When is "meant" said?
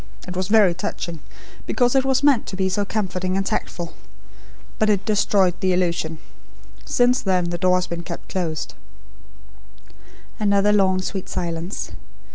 2.23-2.47